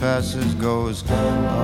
[0.00, 1.04] passes goes.
[1.08, 1.60] Ah.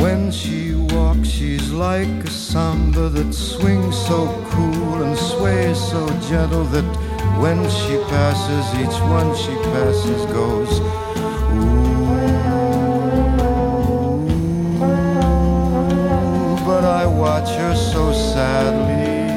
[0.00, 6.64] When she walks, she's like a samba that swings so cool and sways so gentle
[6.74, 6.84] that
[7.38, 10.80] when she passes, each one she passes goes.
[16.66, 19.30] But I watch her so sadly.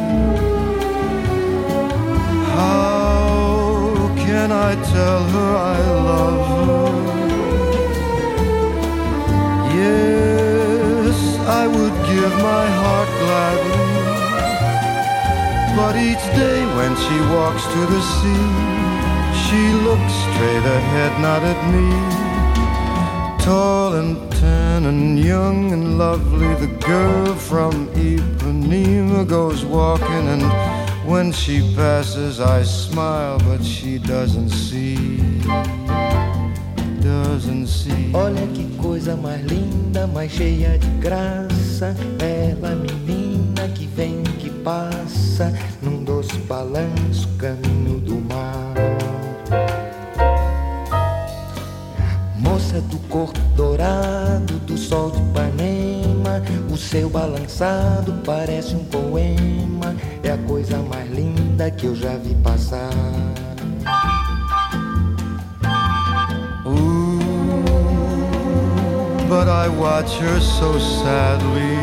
[2.55, 5.82] How can I tell her I
[12.53, 13.83] my heart gladly.
[15.77, 18.47] But each day when she walks to the sea,
[19.43, 21.87] she looks straight ahead, not at me.
[23.45, 27.73] Tall and tan and young and lovely, the girl from
[28.11, 30.45] Ipanema goes walking, and
[31.11, 34.97] when she passes, I smile, but she doesn't see.
[37.01, 38.03] Doesn't see.
[38.13, 41.62] Olha que coisa mais linda, mais cheia de graça.
[42.19, 48.73] Ela, menina que vem, que passa, num doce balanço, caminho do mar.
[52.39, 58.82] Moça do corpo dourado, do sol de Ipanema, o seu balançado parece um
[70.63, 71.75] so sadly.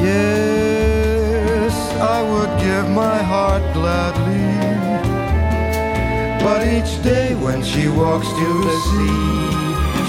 [0.07, 1.73] Yes,
[2.15, 4.49] I would give my heart gladly.
[6.43, 9.29] But each day when she walks to the sea,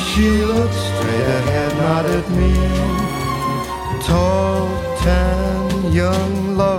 [0.09, 2.55] she looks straight ahead, not at me.
[4.07, 4.69] Tall,
[5.05, 6.72] tan, young, lovely,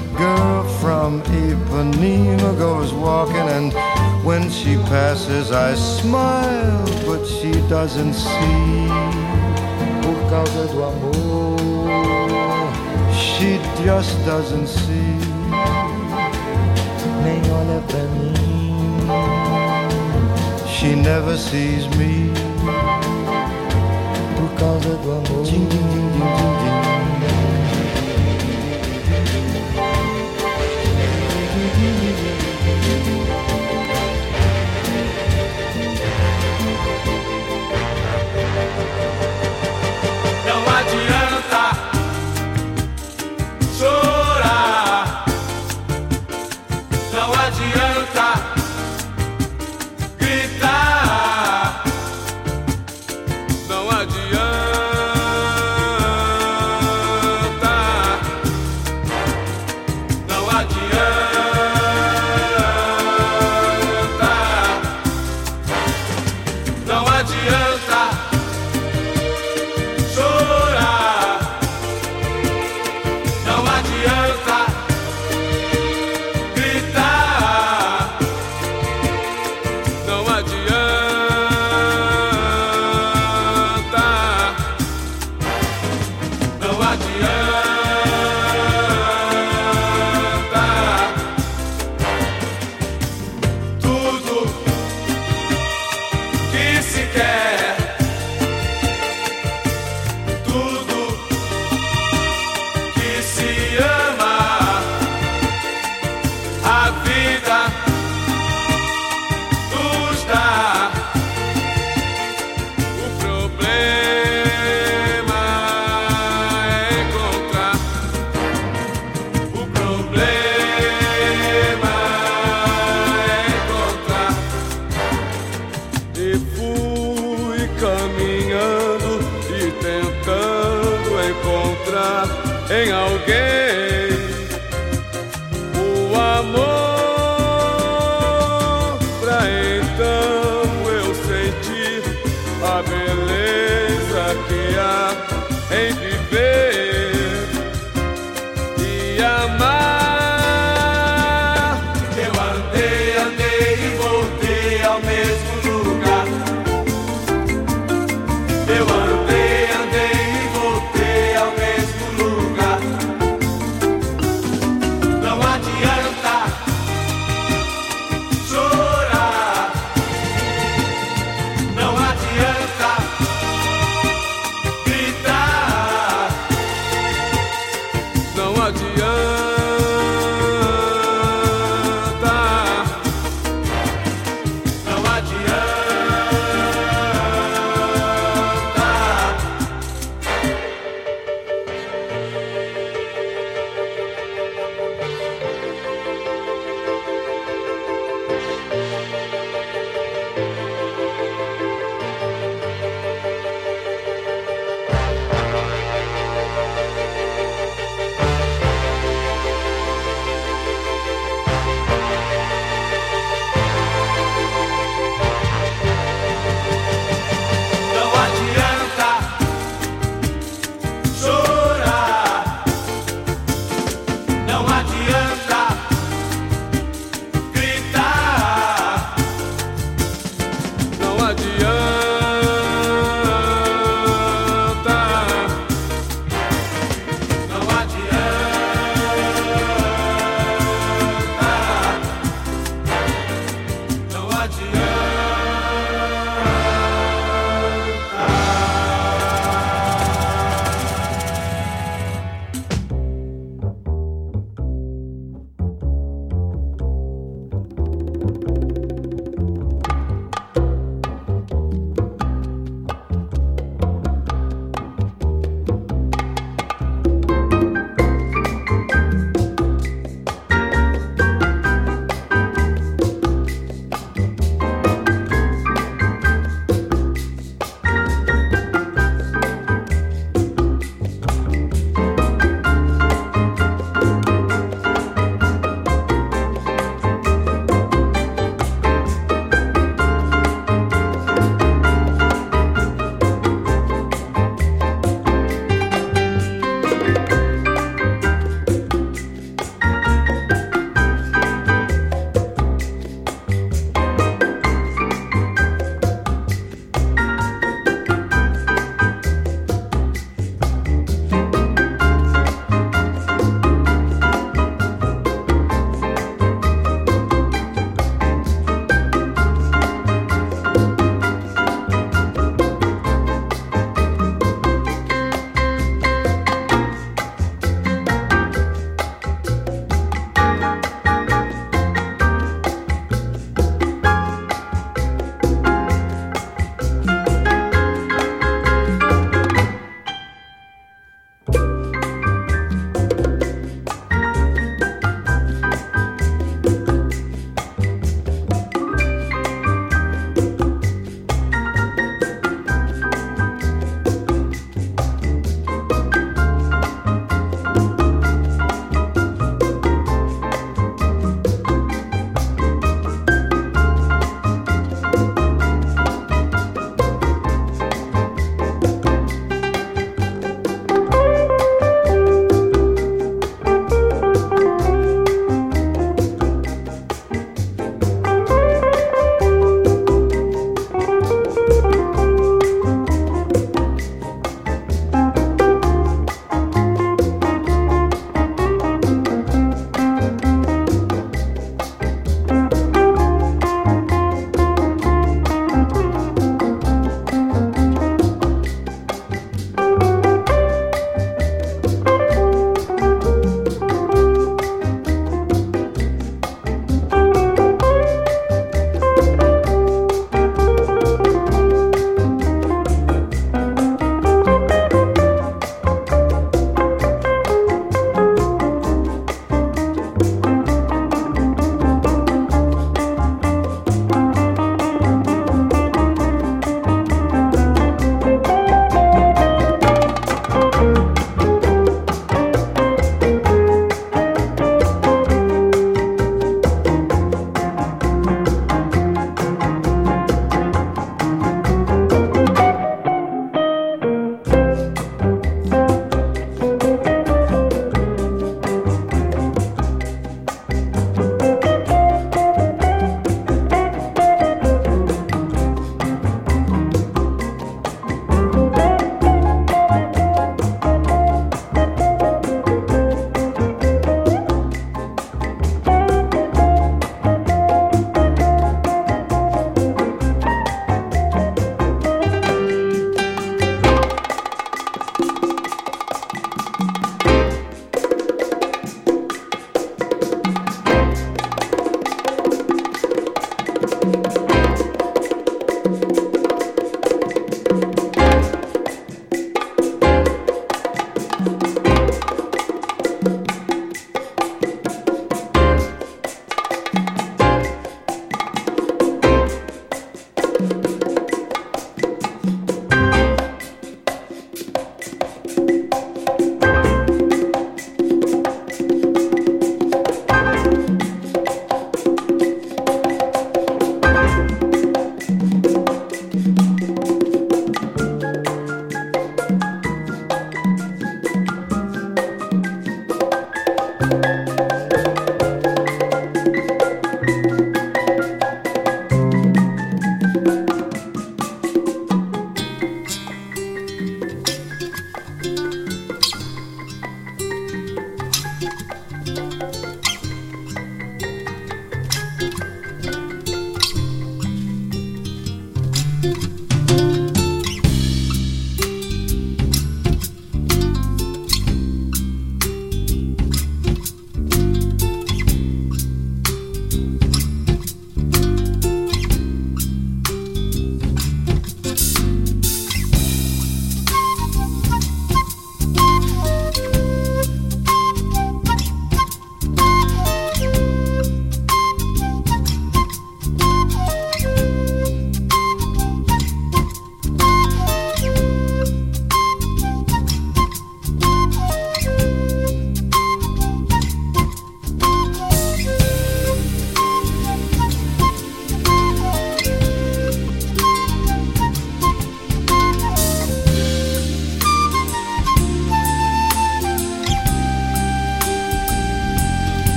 [0.00, 3.72] the girl from Ipanema goes walking, and
[4.26, 8.88] when she passes, I smile, but she doesn't see.
[10.02, 11.56] Por causa do amor,
[13.10, 15.16] She just doesn't see.
[17.24, 18.34] nem olha pra mim.
[20.74, 22.32] She never sees me.
[24.36, 26.95] Por causa do amor.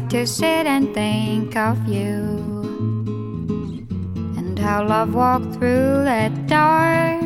[0.00, 2.16] To sit and think of you.
[4.36, 7.18] And how love walked through that door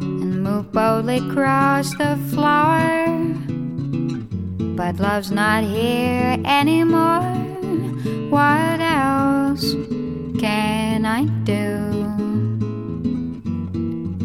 [0.00, 2.80] and moved boldly across the floor.
[4.76, 7.22] But love's not here anymore.
[8.30, 9.72] What else
[10.40, 11.78] can I do?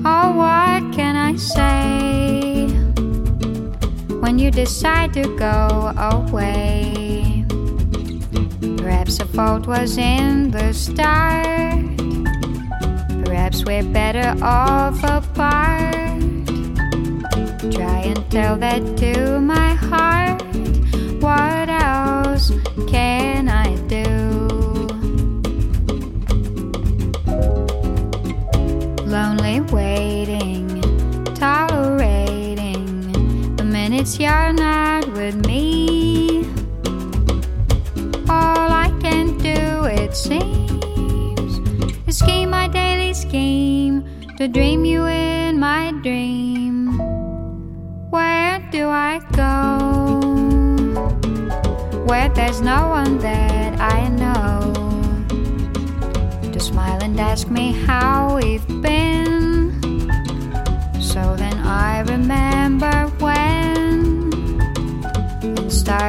[0.04, 2.19] Oh, what can I say
[4.30, 7.44] when you decide to go away?
[8.78, 11.98] Perhaps the fault was in the start.
[13.26, 15.96] Perhaps we're better off apart.
[17.74, 20.44] Try and tell that to my heart.
[21.26, 22.52] What else
[22.88, 24.09] can I do?
[34.10, 36.46] Minutes you're not with me.
[38.30, 41.60] All I can do, it seems,
[42.08, 44.04] is scheme my daily scheme
[44.38, 46.98] to dream you in my dream.
[48.10, 50.20] Where do I go?
[52.06, 54.74] Where there's no one that I know
[56.52, 58.69] to smile and ask me how we've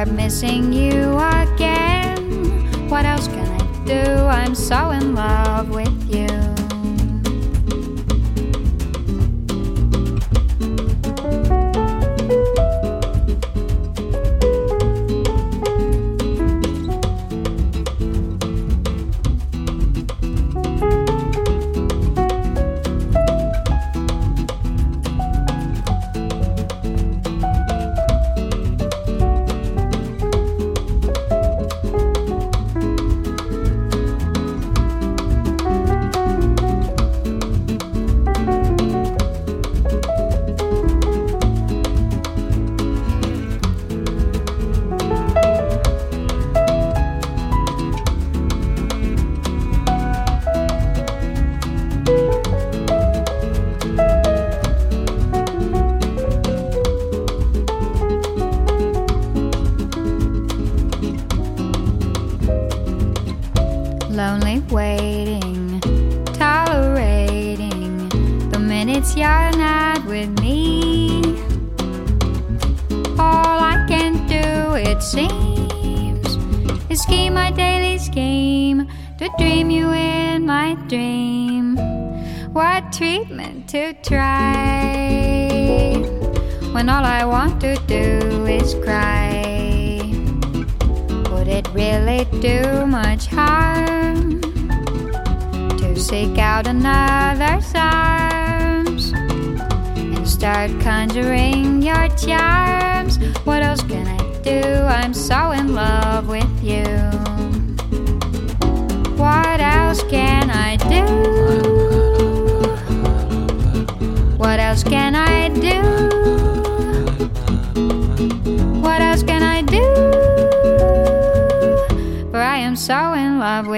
[0.01, 2.89] start missing you again.
[2.89, 4.01] What else can I do?
[4.25, 5.90] I'm so in love with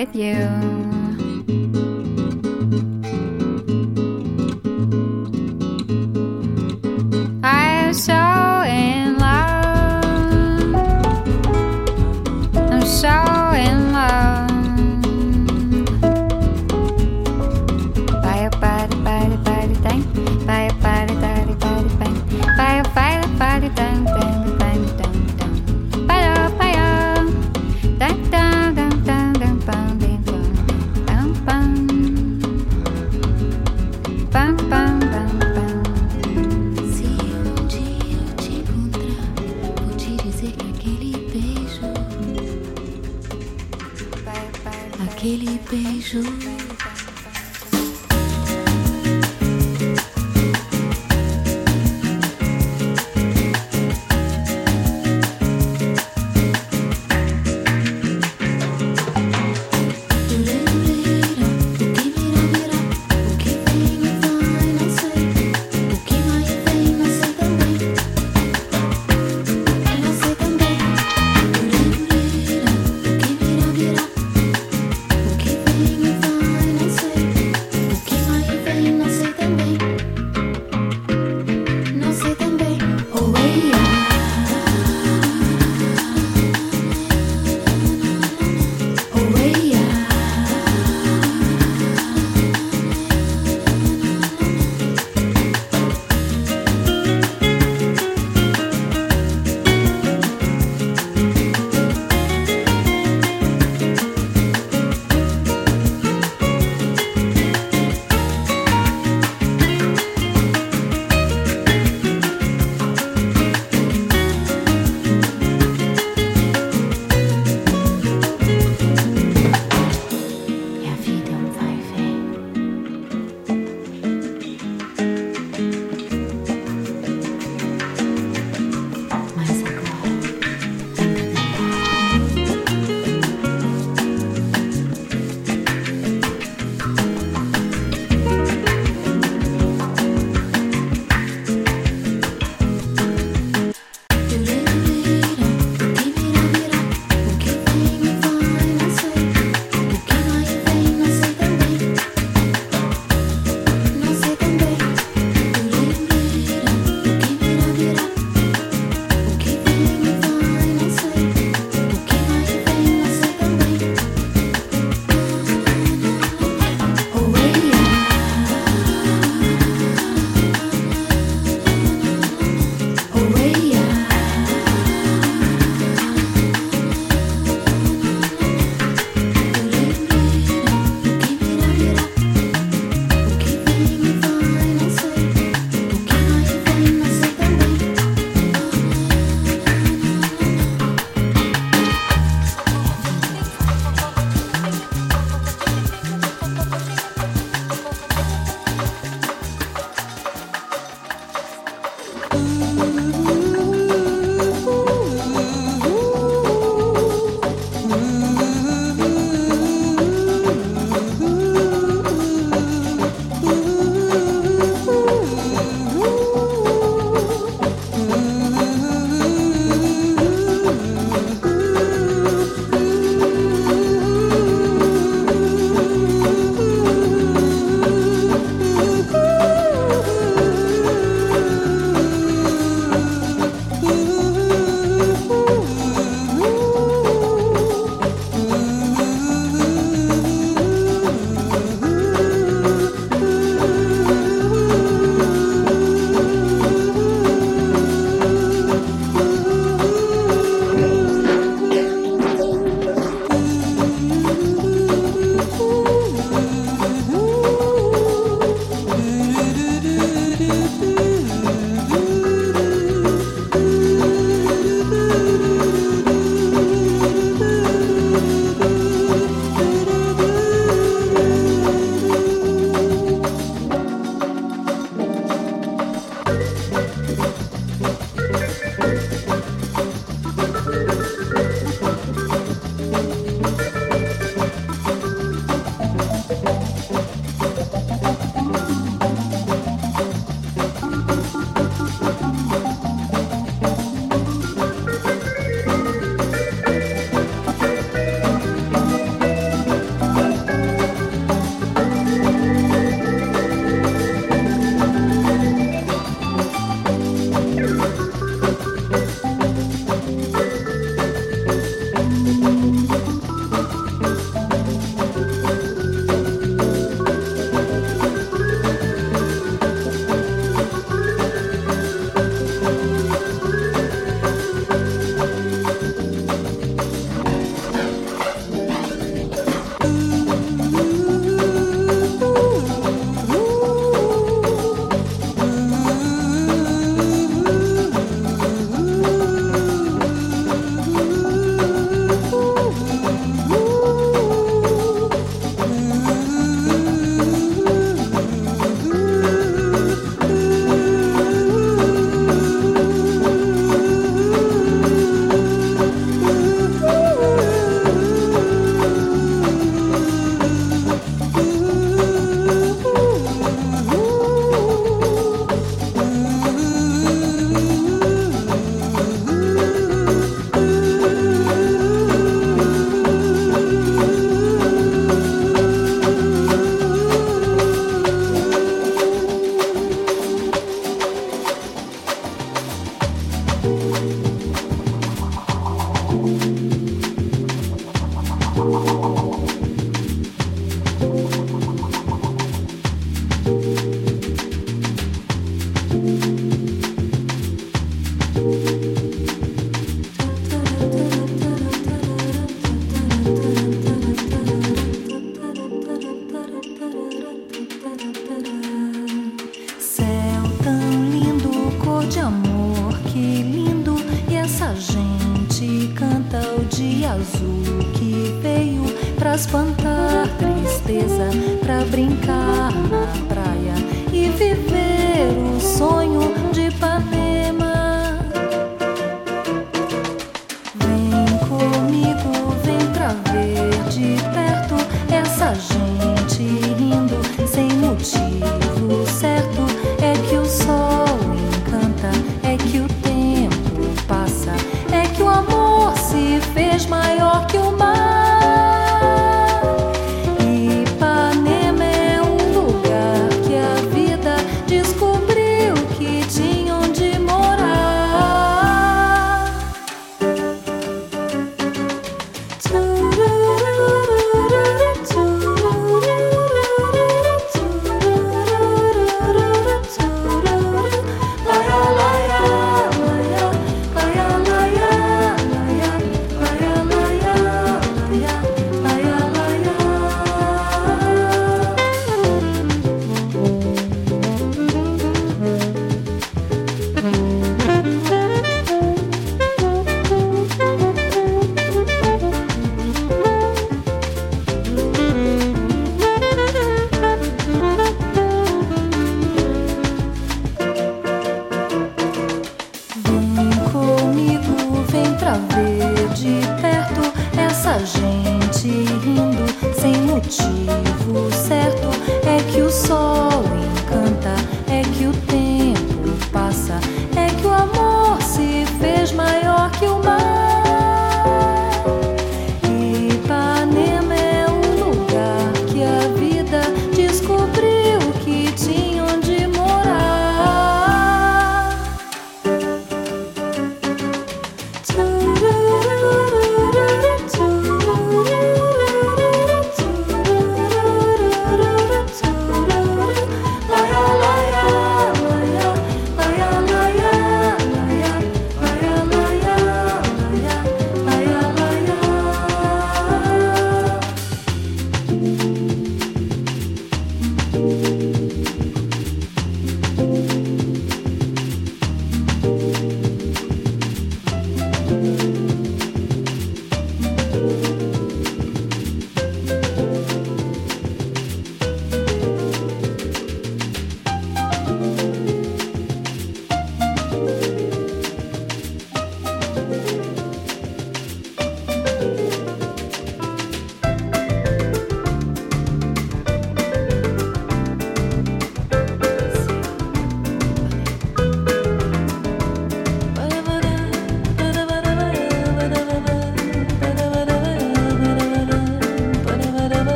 [0.00, 0.69] with you.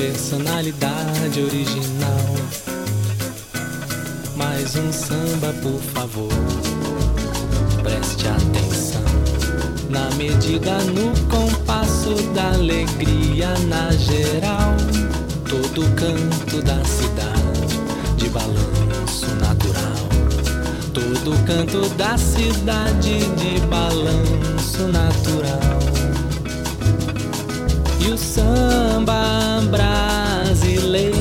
[0.00, 2.34] personalidade original.
[4.34, 6.32] Mais um samba, por favor.
[7.82, 9.02] Preste atenção
[9.90, 14.74] na medida, no compasso da alegria na geral.
[15.46, 17.76] Todo canto da cidade
[18.16, 20.08] de balanço natural.
[20.94, 25.99] Todo canto da cidade de balanço natural
[28.00, 31.19] e o samba brasileiro.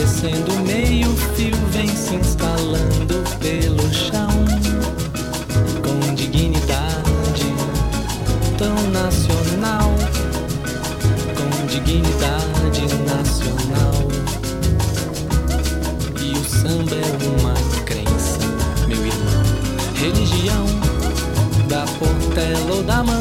[0.00, 4.30] descendo meio fio, vem se instalando pelo chão
[5.84, 7.54] com dignidade
[8.56, 9.92] tão nacional,
[11.36, 14.08] com dignidade nacional.
[16.18, 18.38] E o samba é uma crença,
[18.88, 19.42] meu irmão,
[19.96, 20.66] religião
[21.68, 23.19] da portela ou da mão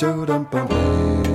[0.00, 1.33] Ba-dum-bum.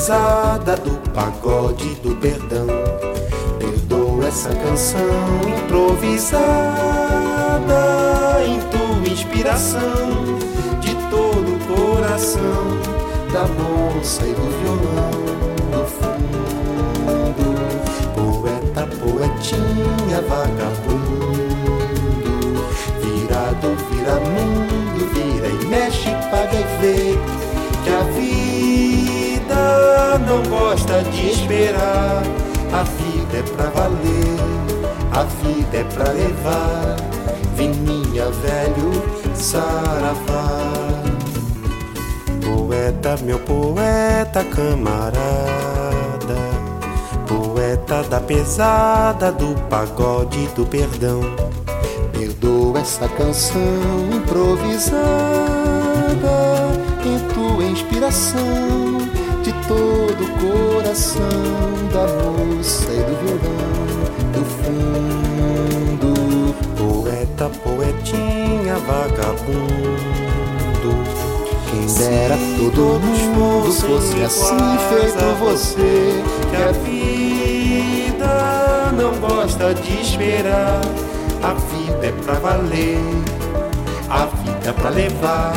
[0.00, 2.66] Pesada, do pagode, do perdão.
[3.58, 4.98] Perdoa essa canção
[5.46, 6.40] improvisada
[8.46, 10.08] em tua inspiração,
[10.80, 12.80] de todo o coração,
[13.30, 15.10] da moça e do violão,
[15.70, 17.44] no fundo.
[18.14, 20.99] Poeta, poetinha, vagabundo
[30.30, 32.22] não gosta de esperar.
[32.72, 34.38] A vida é pra valer,
[35.10, 36.96] a vida é pra levar.
[37.56, 39.02] Vininha, velho,
[39.34, 40.70] saravá.
[42.40, 45.10] Poeta, meu poeta camarada.
[47.26, 51.22] Poeta da pesada, do pagode, do perdão.
[52.12, 53.60] Perdoa essa canção
[54.12, 55.00] improvisada
[57.04, 59.19] em tua inspiração
[59.50, 61.26] de todo o coração
[61.92, 63.74] da moça e do violão
[64.32, 66.14] do fundo.
[66.76, 70.30] Poeta, poetinha, vagabundo.
[71.68, 78.32] Quem dera todo mundo fosse assim feito você, que a vida
[78.96, 80.80] não gosta de esperar.
[81.42, 82.98] A vida é pra valer,
[84.08, 85.54] a vida é pra levar.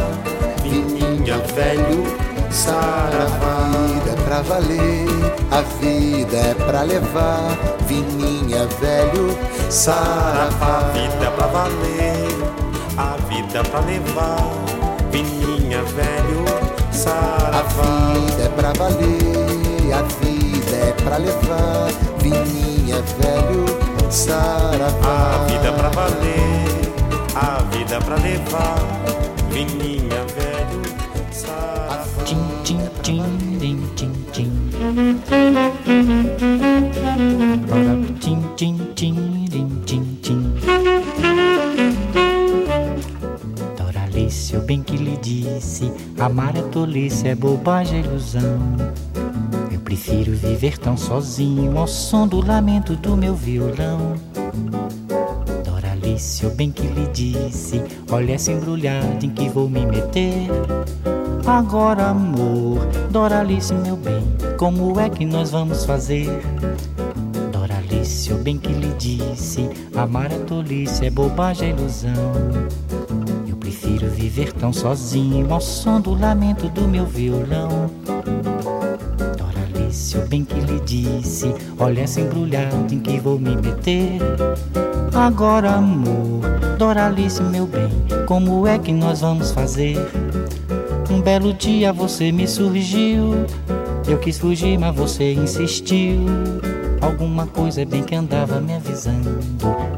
[0.64, 2.23] Vininha, velho,
[2.54, 3.70] saravá.
[3.74, 5.08] A vida é pra valer,
[5.52, 7.58] a vida é pra levar.
[7.88, 9.38] Vininha, velho,
[9.70, 12.28] Saravá, a vida é pra valer,
[12.98, 14.54] a vida é pra levar.
[15.12, 16.46] Vininha, velho,
[16.90, 18.14] A saravá.
[18.14, 21.88] vida é pra valer, a vida é pra levar.
[22.20, 23.66] Vininha, velho,
[24.12, 25.36] saravá.
[25.36, 26.94] A vida é pra valer,
[27.36, 28.80] a vida é pra levar.
[29.50, 30.53] Vininha, velho.
[33.04, 33.22] Tim,
[33.60, 34.14] tim, tim.
[34.32, 35.20] tim,
[38.16, 38.94] tim, tim.
[38.96, 40.54] Tim, tim, tim, tim.
[43.78, 48.62] Doralice, eu bem que lhe disse, amar é tolice, é bobagem, é ilusão.
[49.70, 54.16] Eu prefiro viver tão sozinho ao som do lamento do meu violão.
[55.66, 60.48] Doralice, eu bem que lhe disse, olha essa embrulhada em que vou me meter.
[61.46, 62.80] Agora, amor,
[63.12, 64.24] Doralice, meu bem,
[64.58, 66.30] como é que nós vamos fazer?
[67.52, 72.14] Doralice, eu bem que lhe disse, amar é tolice, é bobagem, é ilusão.
[73.46, 77.92] Eu prefiro viver tão sozinho ao som do lamento do meu violão.
[79.38, 84.22] Doralice, eu bem que lhe disse, olha essa embrulhada em que vou me meter.
[85.14, 86.42] Agora, amor,
[86.78, 87.90] Doralice, meu bem,
[88.26, 89.98] como é que nós vamos fazer?
[91.24, 93.46] Belo dia você me surgiu.
[94.06, 96.20] Eu quis fugir, mas você insistiu.
[97.00, 99.40] Alguma coisa bem que andava me avisando.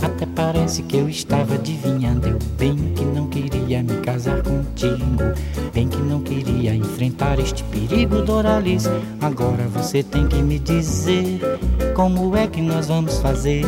[0.04, 2.28] Até parece que eu estava adivinhando.
[2.28, 5.18] Eu bem que não queria me casar contigo.
[5.74, 8.90] Bem que não queria enfrentar este perigo, Doralice.
[9.20, 11.40] Agora você tem que me dizer
[11.96, 13.66] como é que nós vamos fazer.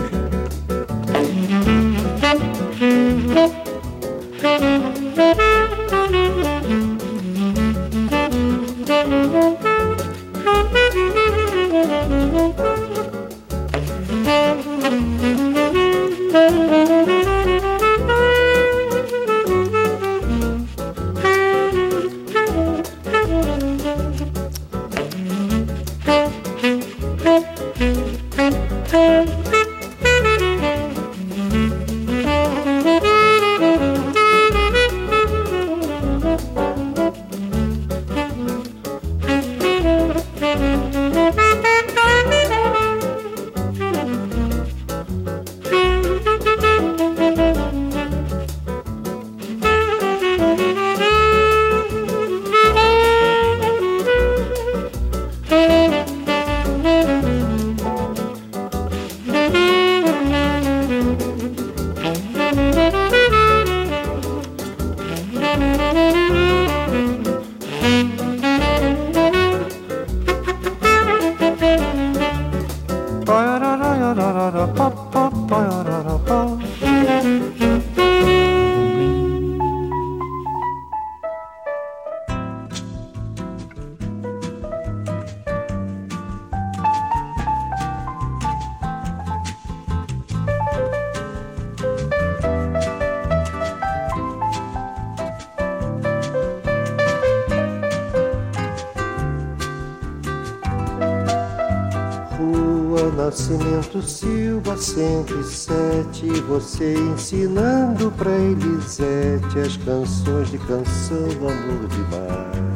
[104.80, 112.68] 107 Você ensinando pra Elisete As canções de canção do amor demais.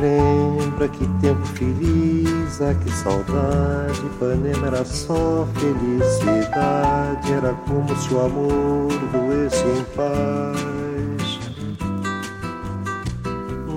[0.00, 8.20] Lembra que tempo feliz, ah que saudade Ipanema era só felicidade Era como se o
[8.20, 10.79] amor doesse em paz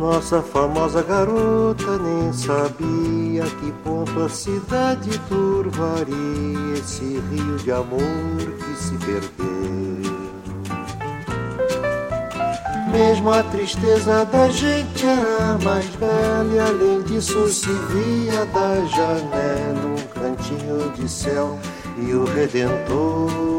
[0.03, 8.01] nossa famosa garota nem sabia que ponto a cidade turvaria esse rio de amor
[8.59, 10.13] que se perdeu.
[12.91, 19.87] Mesmo a tristeza da gente era mais bela e além disso se via da janela
[19.87, 21.57] um cantinho de céu
[21.97, 23.52] e o Redentor.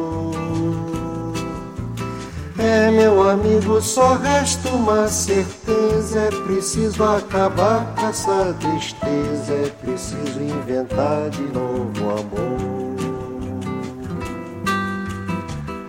[2.64, 10.40] É, meu amigo, só resta uma certeza: é preciso acabar com essa tristeza, é preciso
[10.40, 12.94] inventar de novo amor.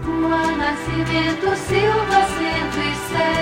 [0.04, 2.20] Rua Nascimento Silva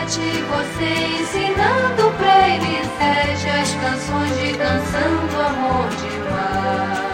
[0.05, 0.19] 107,
[0.53, 0.89] você
[1.19, 7.12] ensinando pra Elisete as canções de canção do amor demais.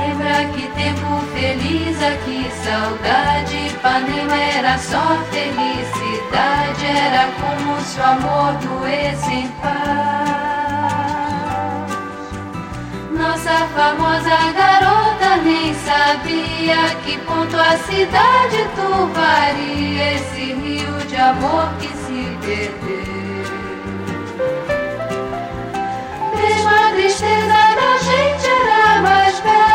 [0.00, 3.66] Lembra que tempo feliz, aqui saudade.
[3.80, 10.40] Ipanema era só felicidade Era como se o amor doesse em paz.
[13.10, 21.88] Nossa famosa garota nem sabia Que ponto a cidade turvaria Esse rio de amor que
[21.88, 23.00] se perdeu.
[26.34, 29.69] Mesmo a tristeza da gente era mais bela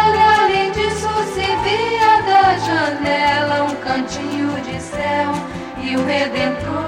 [2.76, 5.32] janela um cantinho de céu
[5.82, 6.84] e o Redentor.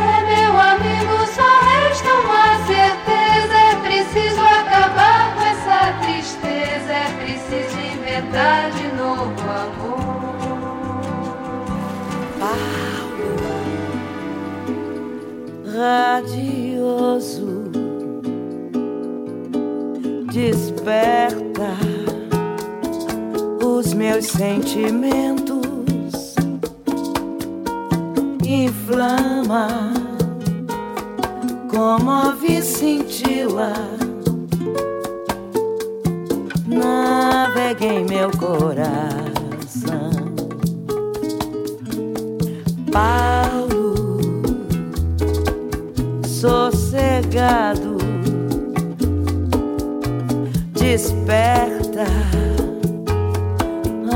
[0.00, 7.76] É meu amigo, só resta uma certeza: é preciso acabar com essa tristeza, é preciso
[7.78, 10.00] inventar de novo amor.
[12.40, 13.36] Paulo
[15.76, 17.50] radioso
[20.32, 21.89] desperta
[23.62, 25.64] os meus sentimentos,
[28.44, 29.68] inflama,
[31.70, 33.72] comove cintila,
[36.66, 40.10] navega em meu coração.
[42.90, 43.94] Paulo,
[46.24, 47.98] sossegado,
[50.72, 51.79] desperta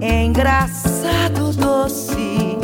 [0.01, 2.54] engraçado, doce,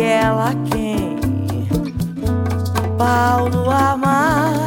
[0.00, 1.18] aquela quem
[2.96, 4.59] Paulo amar.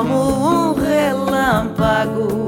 [0.00, 2.39] Como um relâmpago,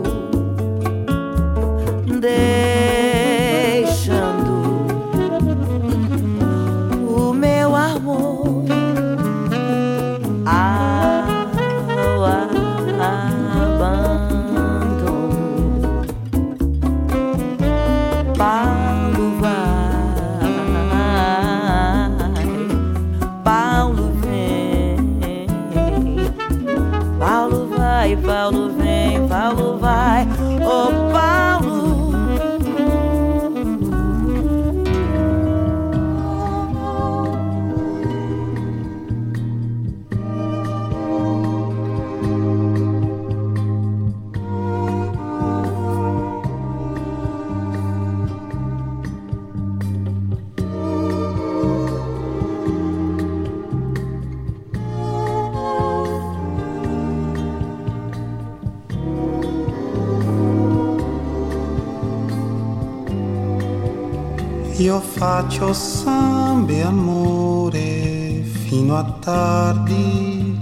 [64.93, 70.61] Io faccio samba e amore fino a tardi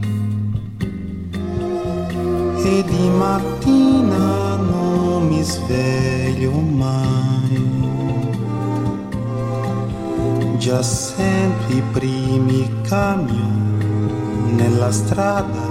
[2.62, 7.66] e di mattina non mi sveglio mai.
[10.59, 15.66] Già sento i primi camion nella strada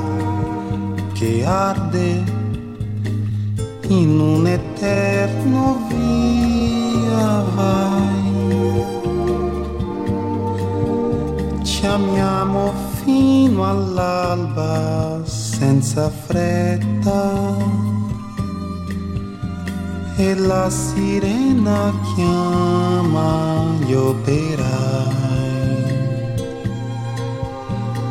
[1.14, 2.24] che arde
[3.88, 8.19] in un eterno via vai.
[11.80, 17.56] Ci amiamo fino all'alba senza fretta
[20.18, 24.68] e la sirena chiama gli operai.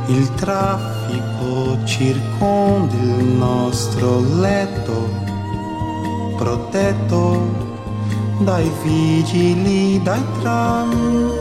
[0.07, 5.11] Il traffico circonda il nostro letto
[6.39, 7.66] protetto
[8.39, 11.38] dai vigili, dai tram,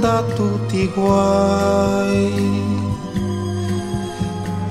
[0.00, 2.54] da tutti guai.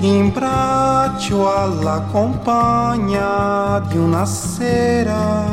[0.00, 5.44] In braccio alla compagna di una sera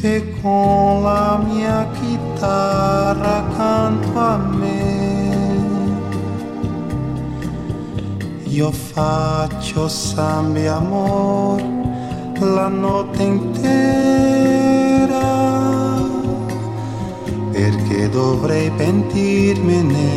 [0.00, 5.02] e con la mia chitarra accanto a me.
[8.44, 11.62] Io faccio samba amor
[12.38, 14.63] la notte intera
[17.54, 20.08] perché dovrei pentirmene,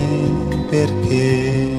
[0.69, 1.77] perché?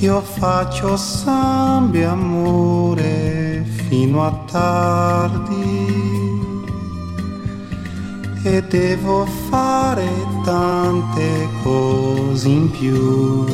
[0.00, 5.86] Io faccio sambi amore fino a tardi.
[8.44, 10.06] E devo fare
[10.44, 13.46] tante cose in più.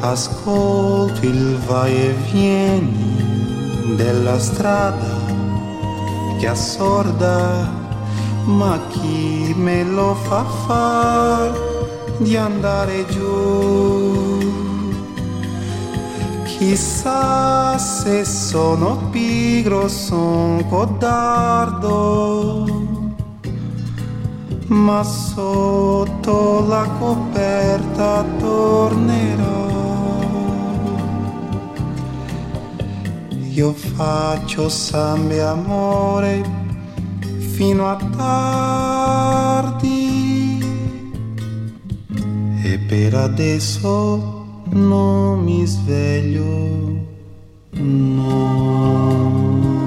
[0.00, 5.19] Ascolto il vai e vieni della strada
[6.40, 7.70] vecchia sorda,
[8.44, 11.52] ma chi me lo fa far
[12.16, 14.38] di andare giù?
[16.44, 22.64] Chissà se sono pigro, son codardo,
[24.68, 29.69] ma sotto la coperta tornerò.
[33.52, 36.44] io faccio samba amore
[37.54, 39.88] fino a tardi.
[42.62, 47.08] E per adesso non mi sveglio
[47.72, 49.79] no.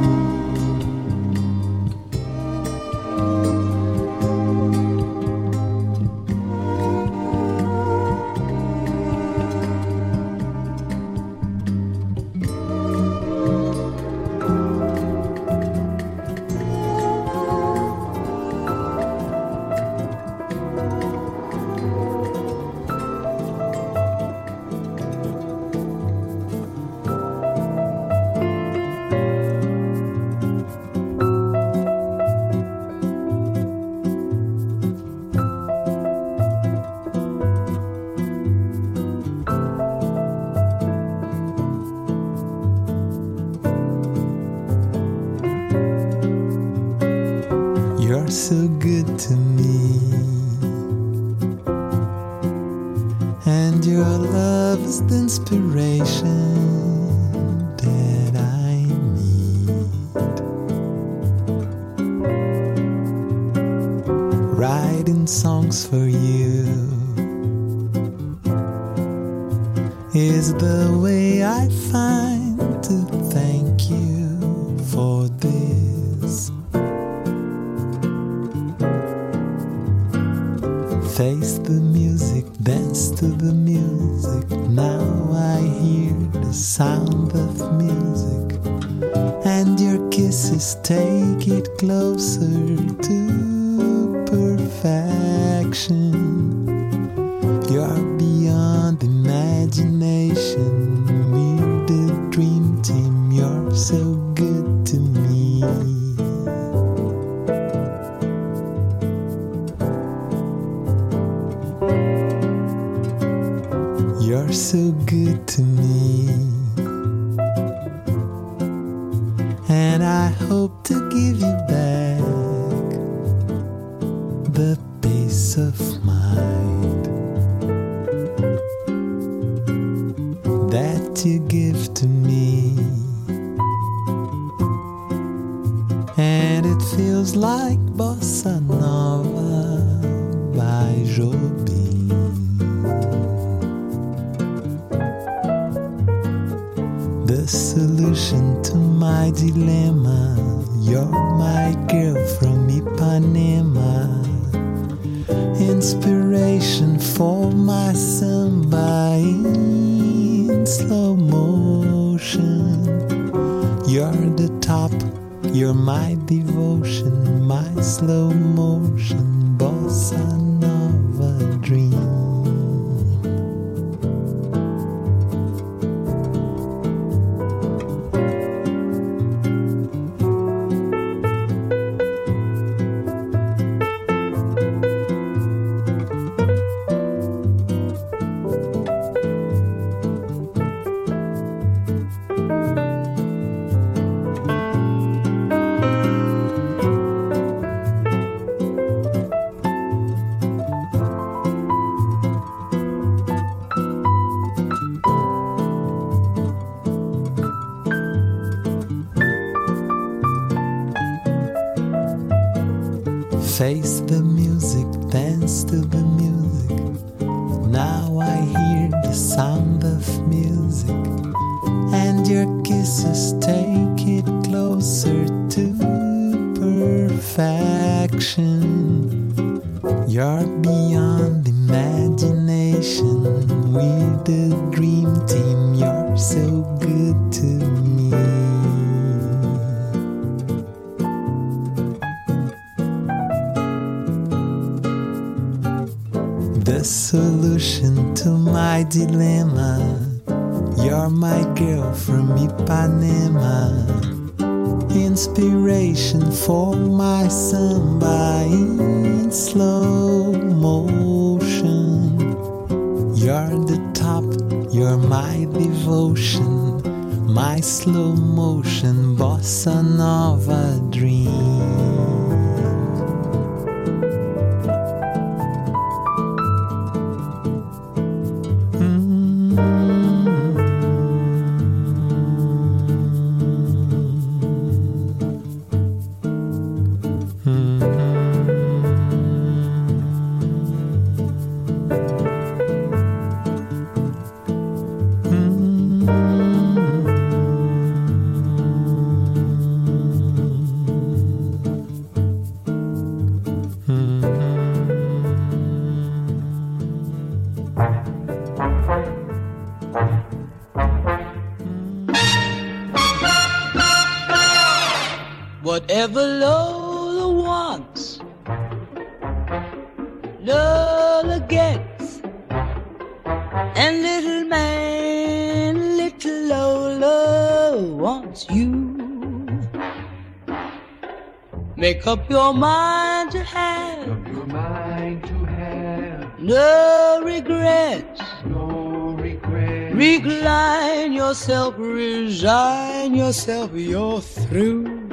[332.06, 334.08] Make up your mind to have.
[334.28, 338.22] your mind to have No regrets.
[338.44, 339.96] no regret.
[339.96, 345.10] Recline yourself, resign yourself, you're through.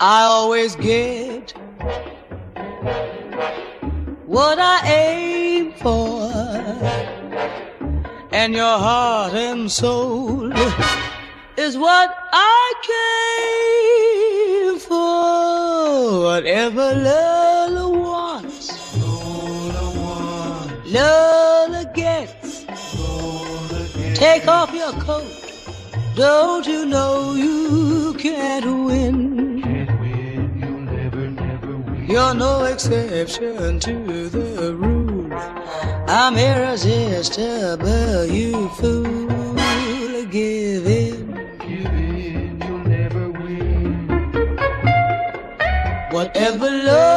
[0.00, 1.52] I always get
[4.26, 6.32] what I aim for,
[8.32, 10.52] and your heart and soul
[11.56, 12.45] is what I
[24.36, 25.24] Take off your coat.
[26.14, 29.64] Don't you know you can't win?
[32.06, 35.32] You're no exception to the rule.
[36.06, 39.54] I'm irresistible, you fool.
[40.26, 41.32] Give in.
[41.66, 44.06] Give in, you'll never win.
[46.10, 47.15] Whatever Lola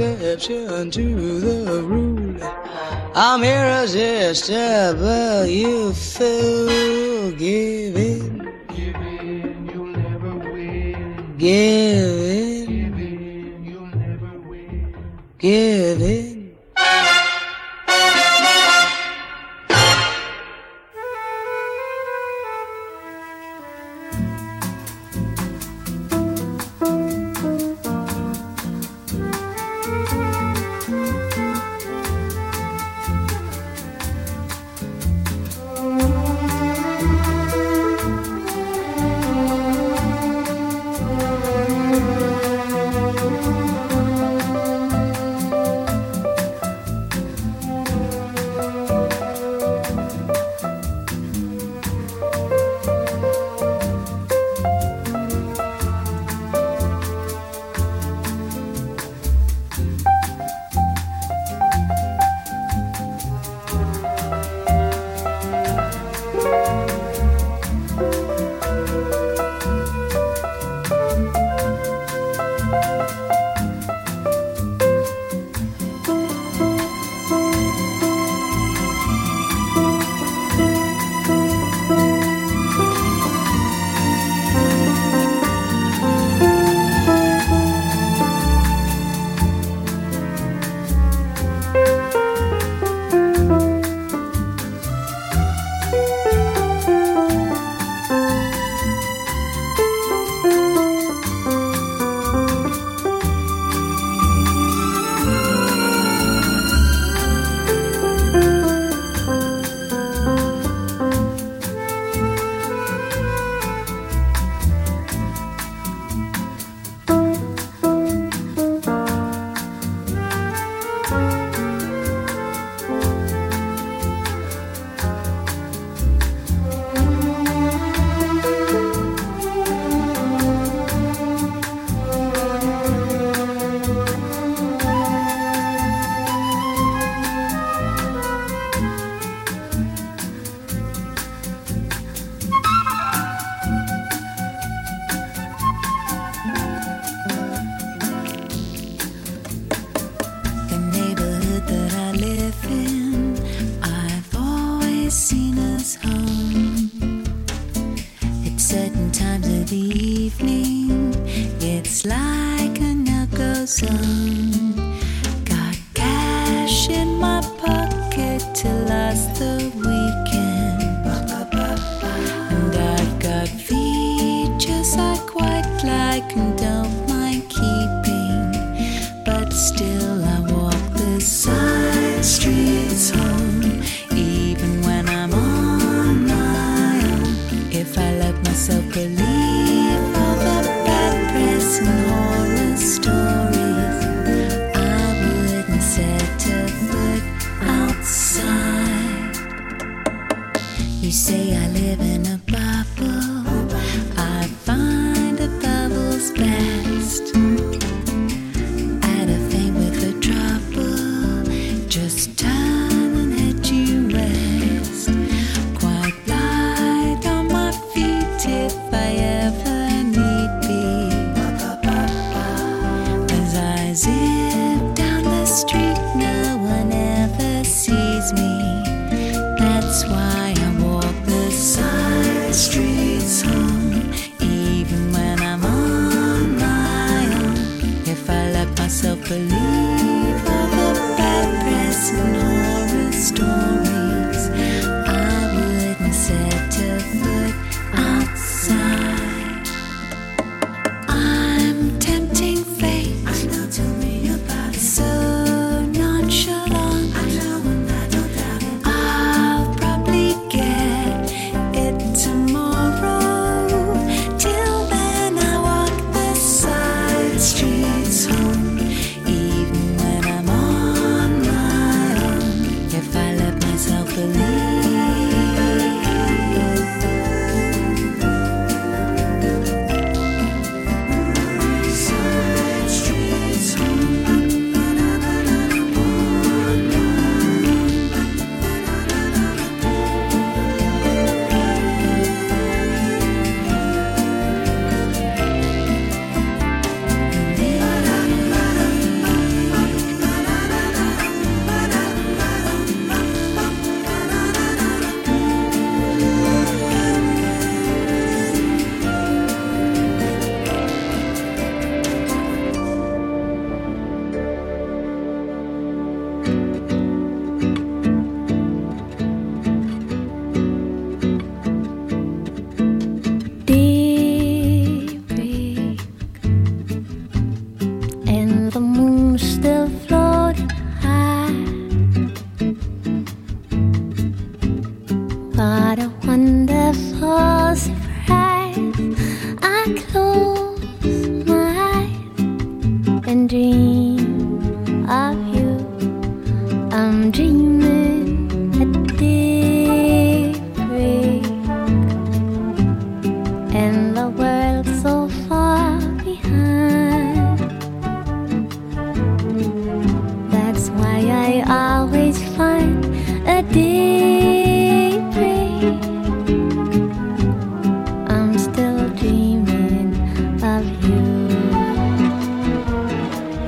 [0.00, 2.36] exception to the rule.
[3.14, 6.59] I'm irresistible, you fool.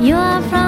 [0.02, 0.61] You are from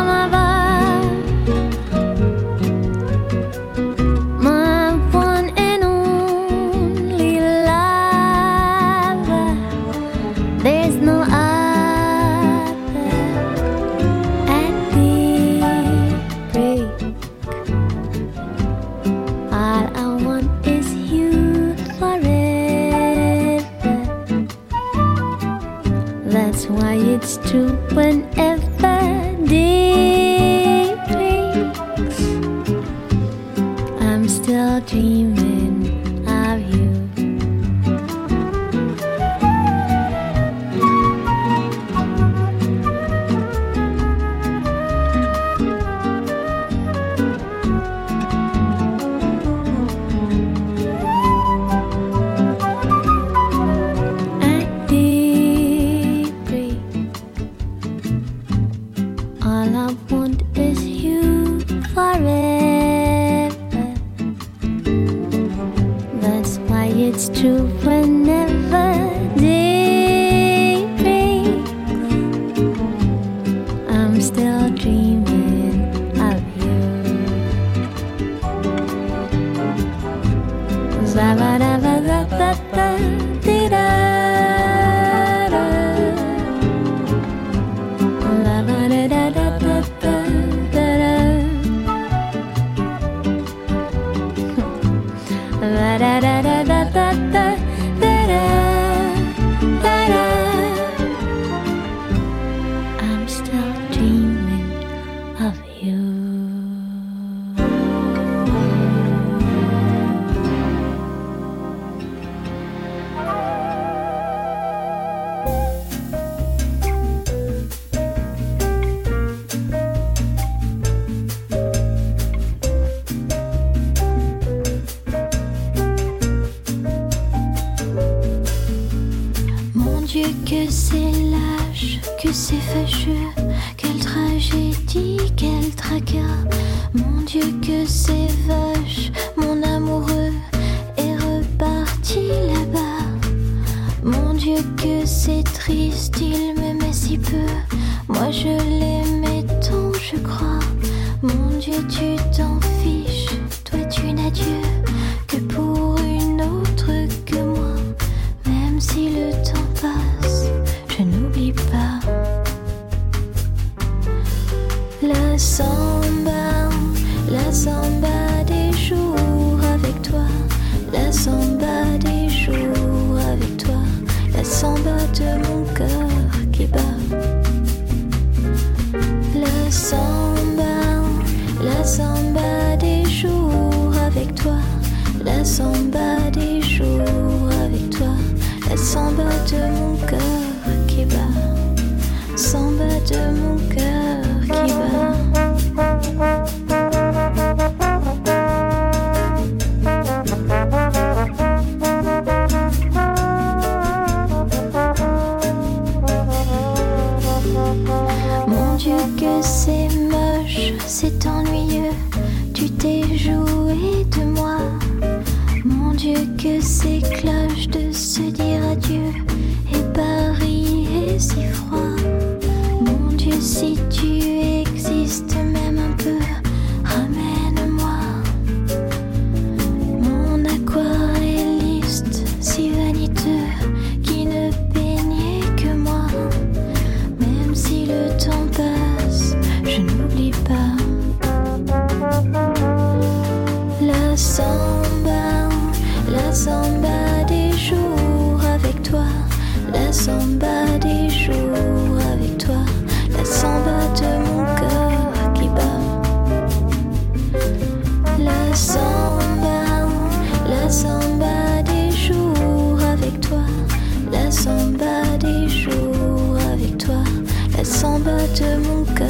[268.29, 269.09] de mon cœur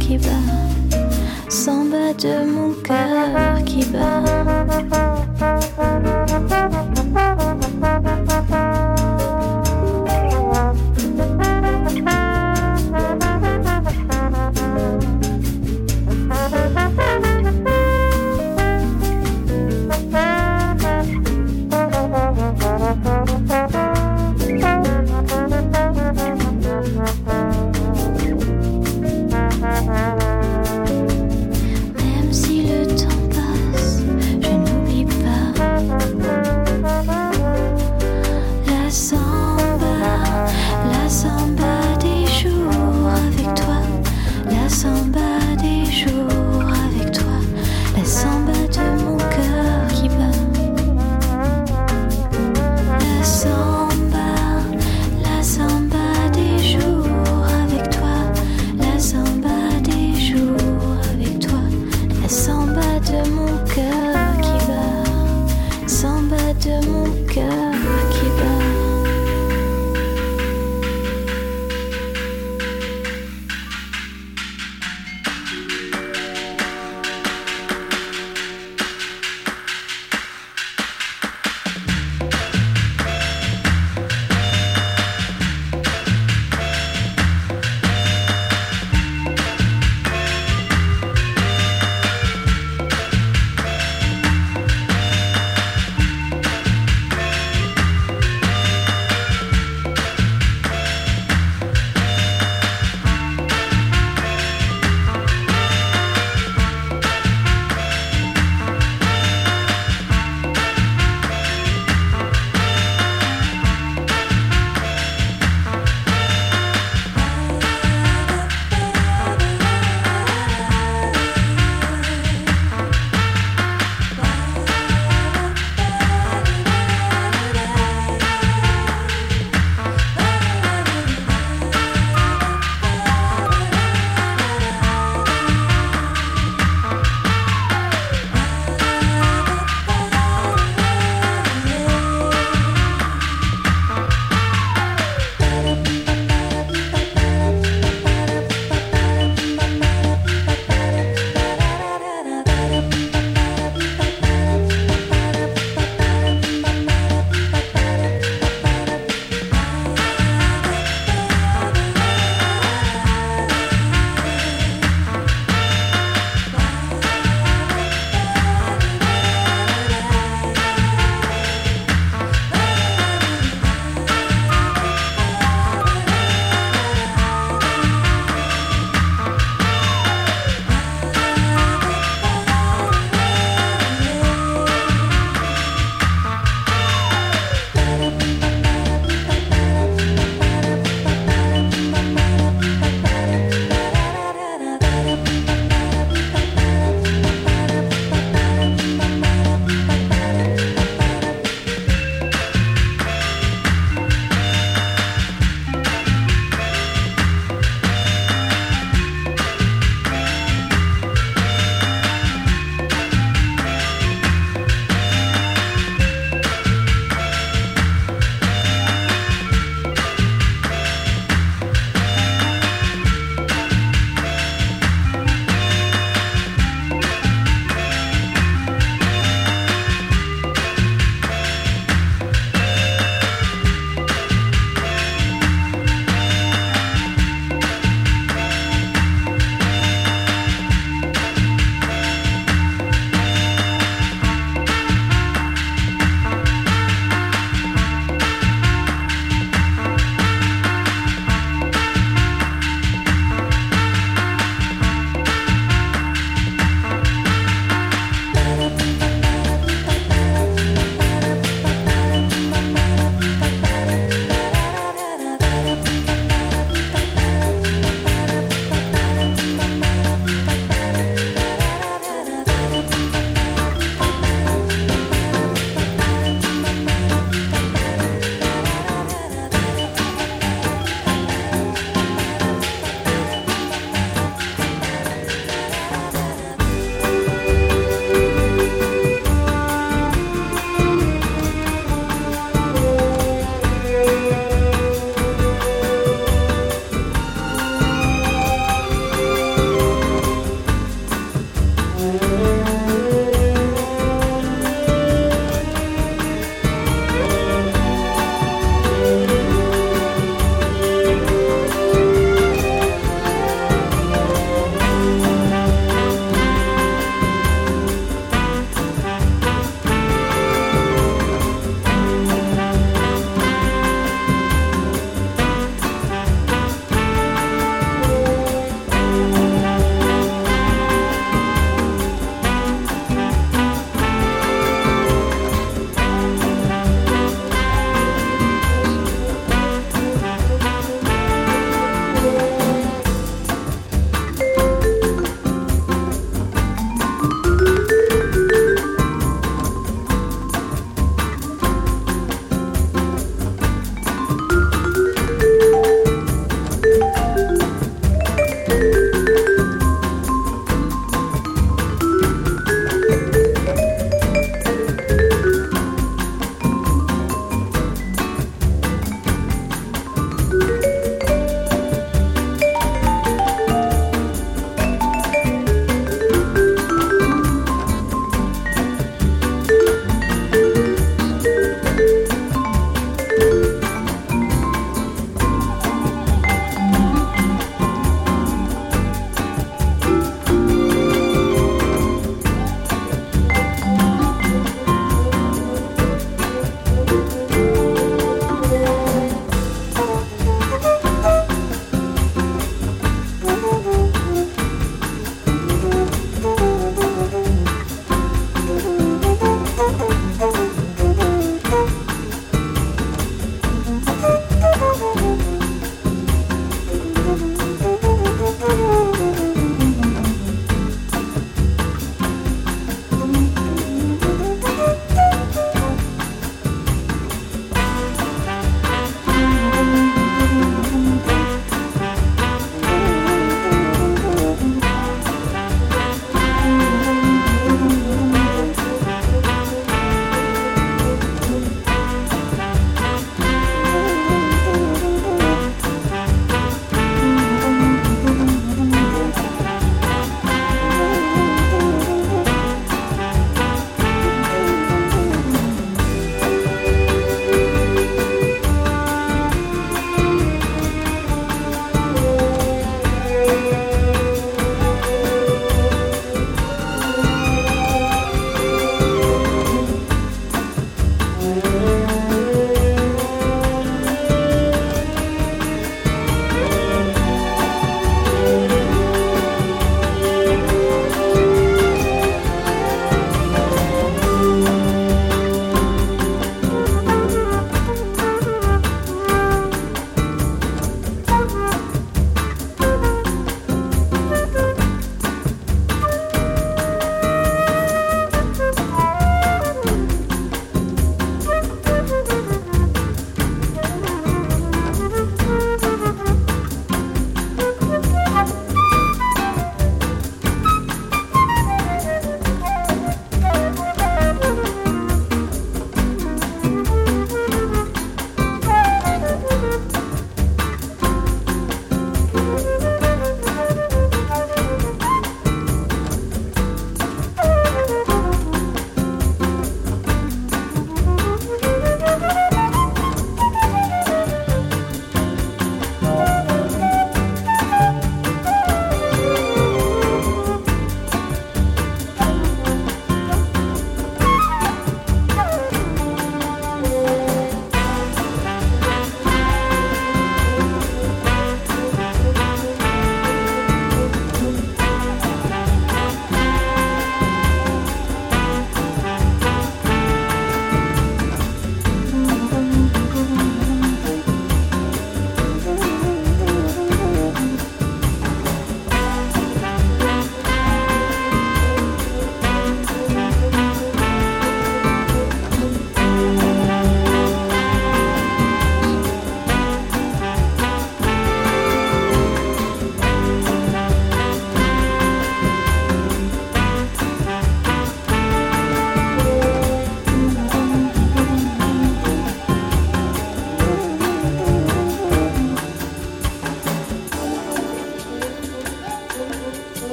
[0.00, 0.28] qui bat,
[1.50, 5.07] s'en bat de mon cœur qui bat.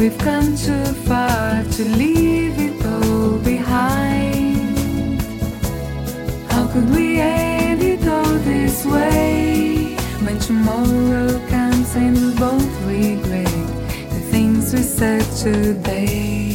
[0.00, 5.20] We've come too far to leave it all behind.
[6.50, 9.96] How could we end it all this way?
[10.24, 13.44] When tomorrow comes and we both regret
[14.14, 16.49] the things we said today.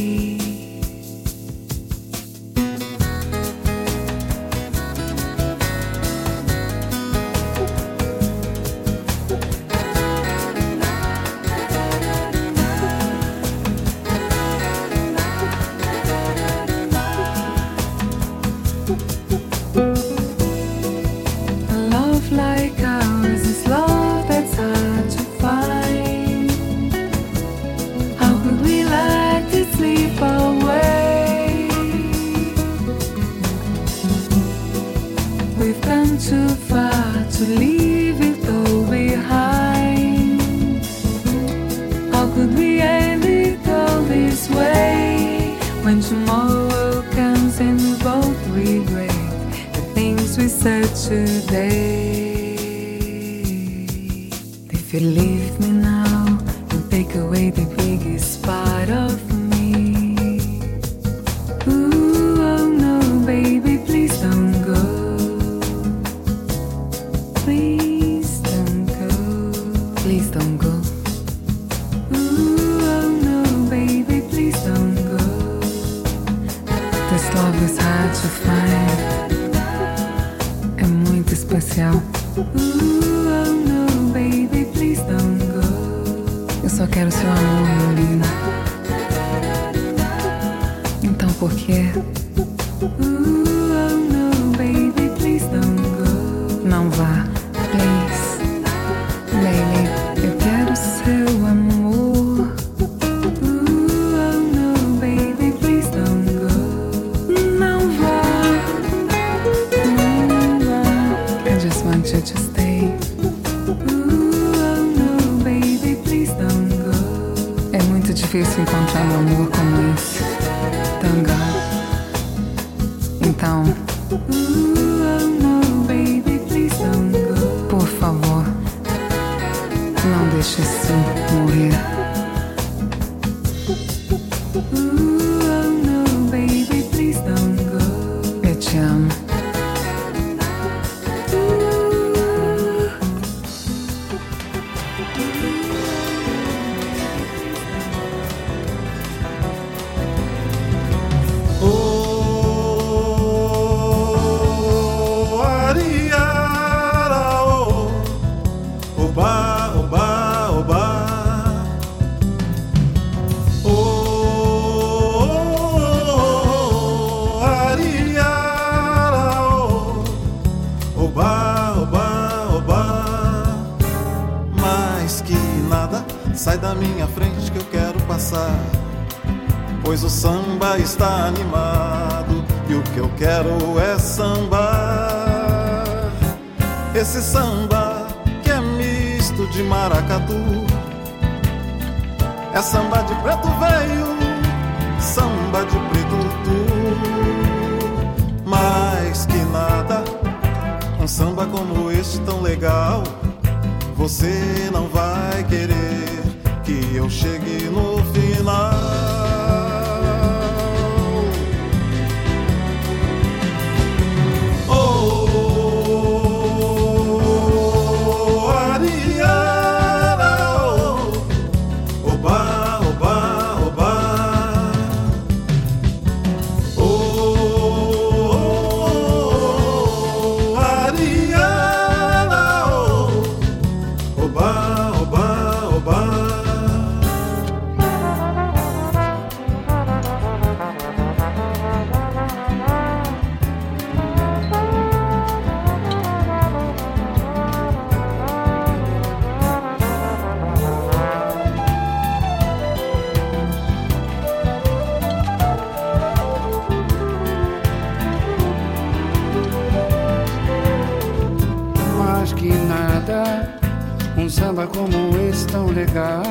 [264.66, 266.22] Como esse tão legal.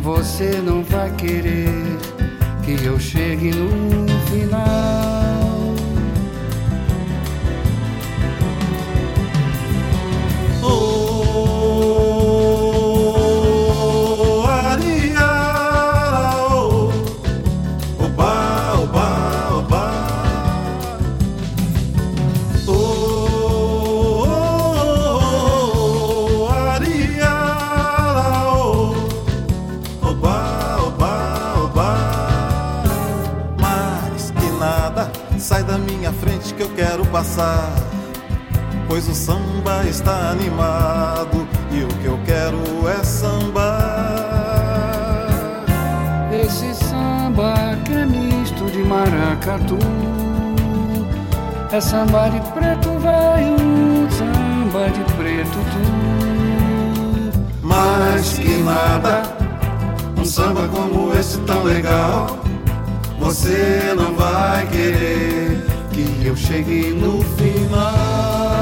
[0.00, 1.68] Você não vai querer
[2.64, 5.23] que eu chegue no final.
[38.86, 43.64] Pois o samba está animado e o que eu quero é sambar.
[46.30, 49.78] Esse samba que é misto de maracatu.
[51.72, 57.66] É samba de preto velho, samba de preto tu.
[57.66, 59.22] Mais que nada,
[60.16, 62.38] um samba como esse tão legal.
[63.18, 65.43] Você não vai querer que
[66.26, 68.53] eu chegue no final.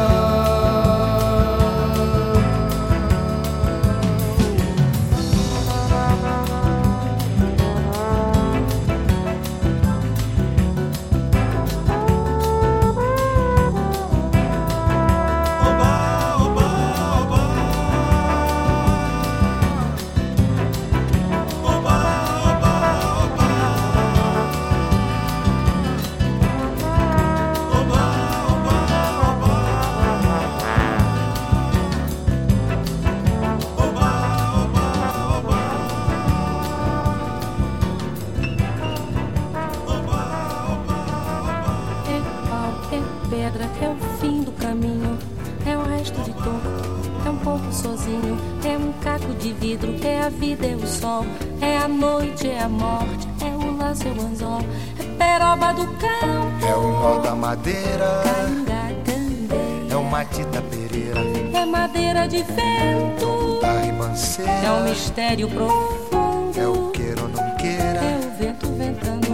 [62.33, 68.39] De vento, ribanceira, é um mistério profundo, é o queira ou não queira, é o
[68.39, 69.27] vento ventando,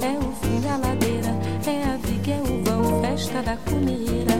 [0.00, 1.28] é o fim da ladeira,
[1.66, 4.32] é a viga, é o vão, festa da comida.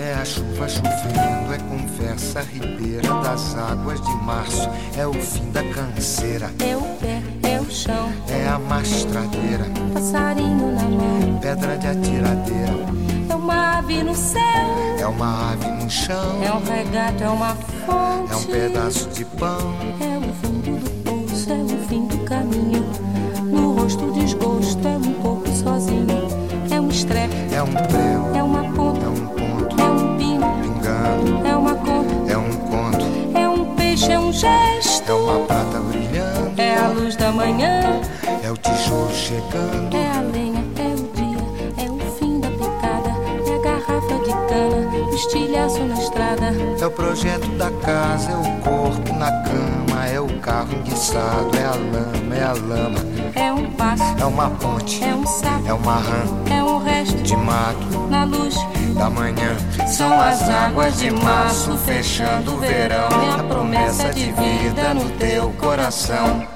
[0.00, 4.68] é a chuva chovendo, é conversa ribeira das águas de março,
[4.98, 10.72] é o fim da canseira, É o pé, é o chão, é a mastradeira, passarinho
[10.72, 12.74] na mão, pedra de atiradeira.
[13.30, 14.40] É uma ave no céu.
[14.98, 16.42] É uma ave no chão.
[16.42, 17.54] É um regato, é uma
[17.86, 18.32] fonte.
[18.32, 19.74] É um pedaço de pão.
[20.00, 22.84] É o fundo do poço, é o fim do caminho.
[23.44, 26.28] No rosto desgosto, é um pouco sozinho.
[26.70, 27.34] É um estrepe.
[27.52, 28.34] É um prego.
[28.34, 29.04] É uma ponta.
[29.04, 29.80] É um ponto.
[29.80, 30.46] É um pino.
[30.62, 31.46] Pingando.
[31.46, 32.32] É uma conta.
[32.32, 33.38] É um conto.
[33.38, 35.10] É um peixe, é um gesto.
[35.10, 36.60] É uma prata brilhando.
[36.60, 38.00] É a luz da manhã.
[38.42, 39.93] É o tijolo chegando.
[47.54, 52.42] Da casa, é o corpo na cama, é o carro enguiçado, é a lama, é
[52.42, 52.98] a lama.
[53.34, 57.16] É um passo, É uma ponte, é um sapo, é uma rã é um resto
[57.22, 58.54] de mato na luz.
[58.94, 59.56] da manhã.
[59.88, 65.50] São as águas de março fechando o verão, é a promessa de vida no teu
[65.58, 66.53] coração.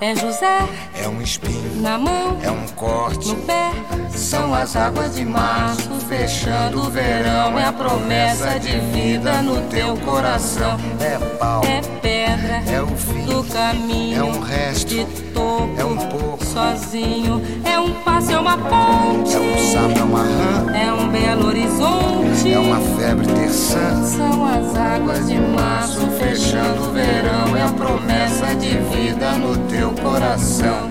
[0.00, 0.58] É José
[0.94, 3.28] é um espinho, na mão, é um corte.
[3.28, 3.70] no pé.
[4.10, 9.96] São as águas de março fechando o verão, é a promessa de vida no teu
[9.98, 10.76] coração.
[11.00, 12.17] É pau, É pedra
[12.50, 17.42] é o fim, do caminho, é um resto, de topo, é um pouco, sozinho.
[17.64, 21.46] É um passo, é uma ponte, é um sapo, é uma rã, é um belo
[21.46, 22.52] horizonte.
[22.52, 24.02] é uma febre terçã.
[24.04, 29.90] São as águas de março fechando o verão, é a promessa de vida no teu
[30.02, 30.90] coração.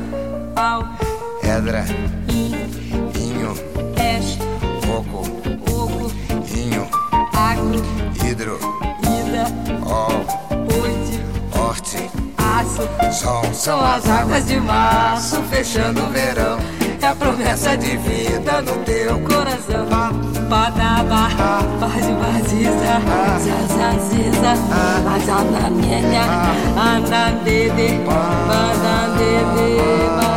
[0.54, 0.88] Pau,
[1.44, 1.86] Edra,
[2.30, 2.52] in,
[3.20, 3.56] inho,
[3.96, 4.38] peixe,
[4.86, 5.24] coco,
[5.72, 6.12] oco,
[6.56, 6.88] inho,
[7.34, 7.84] agro,
[8.24, 8.60] hidro,
[9.04, 9.46] ida,
[9.86, 10.47] ol,
[11.78, 13.14] horte, aço.
[13.14, 13.44] sol.
[13.54, 16.58] São as águas de março fechando o verão.
[17.02, 19.86] É a promessa de vida no teu coração.
[20.50, 21.30] Badaba,
[21.80, 23.02] base baziza,
[23.44, 24.54] zazaziza,
[25.16, 26.24] azanamienya,
[26.76, 28.00] andandede,
[28.48, 29.68] bandandede,
[30.18, 30.37] bandandede,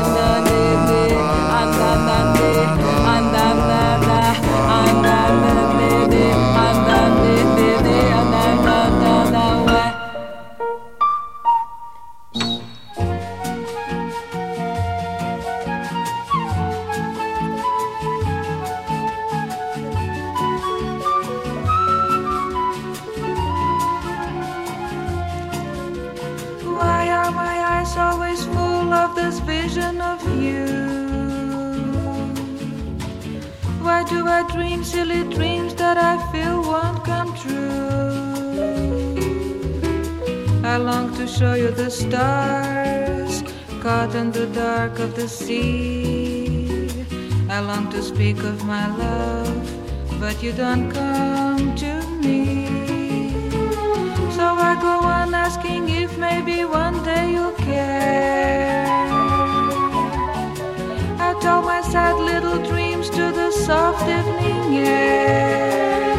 [34.80, 37.52] I dream silly dreams that I feel won't come true?
[40.64, 43.42] I long to show you the stars
[43.82, 46.88] caught in the dark of the sea.
[47.50, 49.68] I long to speak of my love,
[50.18, 52.66] but you don't come to me.
[54.32, 58.00] So I go on asking if maybe one day you'll care.
[61.40, 66.12] I tell my sad little dreams to the soft evening air.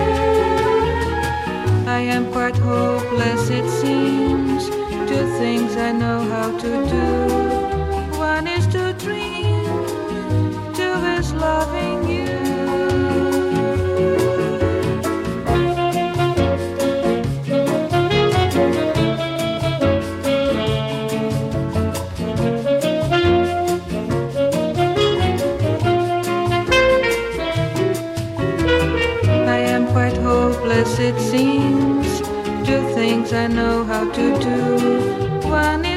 [1.88, 4.68] I am quite hopeless, it seems.
[5.08, 8.18] Two things I know how to do.
[8.18, 9.64] One is to dream,
[10.74, 12.51] two is loving you.
[33.34, 35.48] I know how to do.
[35.48, 35.91] One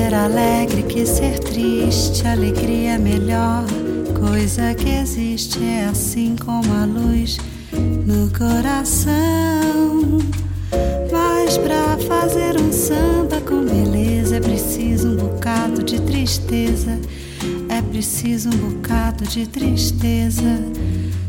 [0.00, 2.26] ser alegre que ser triste.
[2.26, 3.64] Alegria é melhor
[4.18, 5.62] coisa que existe.
[5.62, 7.36] É assim como a luz
[8.06, 9.12] no coração.
[11.12, 16.98] Mas pra fazer um samba com beleza é preciso um bocado de tristeza.
[17.68, 20.62] É preciso um bocado de tristeza.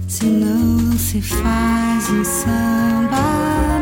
[0.07, 0.59] senão
[0.91, 3.80] não se faz um samba.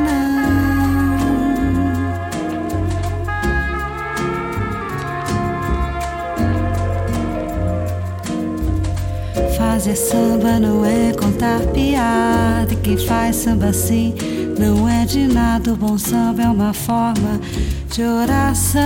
[9.90, 12.72] Fazer samba não é contar piada.
[12.72, 14.14] E quem faz samba assim
[14.60, 15.74] não é de nada.
[15.74, 17.42] O bom samba é uma forma
[17.92, 18.80] de oração.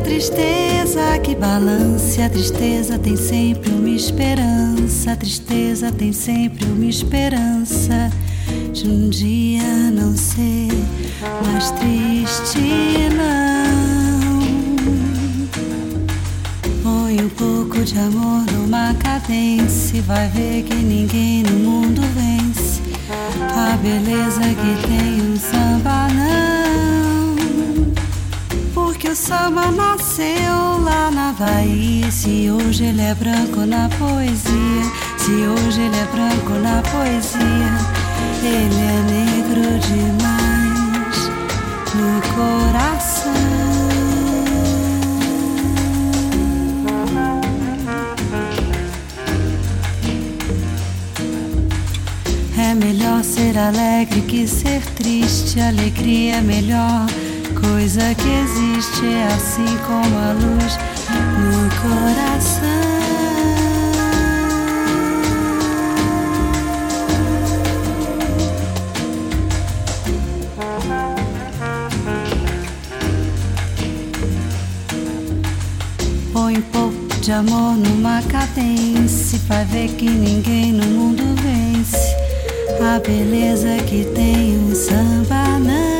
[0.00, 0.59] a tristeza
[1.22, 8.10] que balance, a tristeza tem sempre uma esperança, a tristeza tem sempre uma esperança
[8.72, 9.62] de um dia
[9.92, 10.68] não ser
[11.46, 12.58] mais triste,
[13.16, 14.40] não.
[16.82, 22.80] Põe um pouco de amor numa cadência vai ver que ninguém no mundo vence.
[23.38, 26.49] A beleza que tem um samba, não
[29.08, 32.10] o samba nasceu lá na Bahia.
[32.10, 34.82] Se hoje ele é branco na poesia,
[35.16, 37.72] se hoje ele é branco na poesia,
[38.42, 41.30] ele é negro demais
[41.94, 43.30] no coração.
[52.58, 55.60] É melhor ser alegre que ser triste.
[55.60, 57.06] Alegria é melhor
[57.60, 60.78] coisa que existe é assim como a luz
[61.38, 62.60] no coração.
[76.32, 82.16] Põe um pouco de amor numa cadência, vai ver que ninguém no mundo vence
[82.82, 85.99] a beleza que tem um samba não.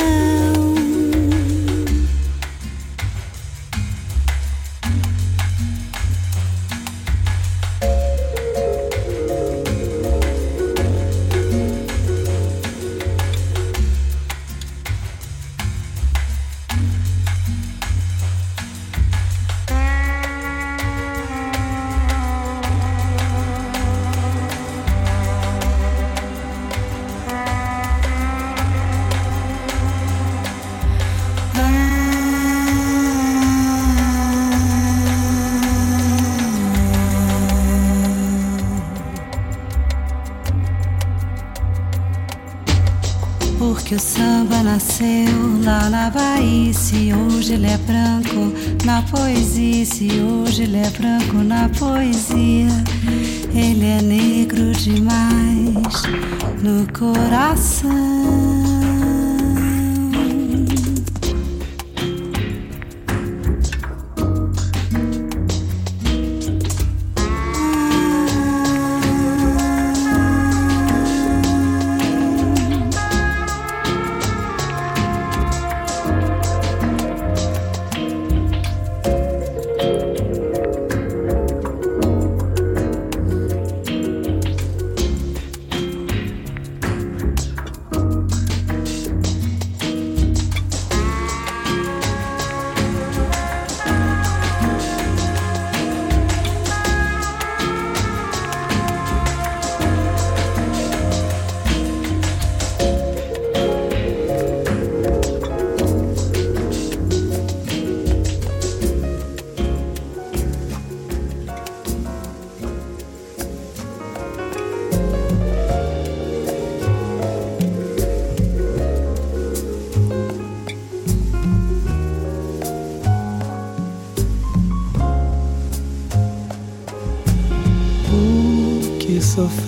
[46.90, 48.52] Se hoje ele é branco
[48.84, 52.66] na poesia, se hoje ele é branco na poesia,
[53.54, 56.02] ele é negro demais
[56.60, 58.39] no coração.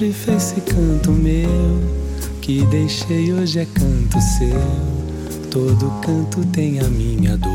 [0.02, 1.80] Sofri fez esse canto meu,
[2.40, 5.48] que deixei hoje é canto seu.
[5.48, 7.52] Todo canto tem a minha dor.